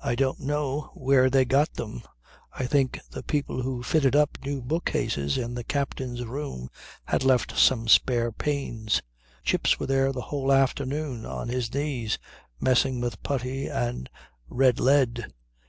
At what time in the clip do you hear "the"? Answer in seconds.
3.12-3.22, 5.54-5.62, 10.10-10.22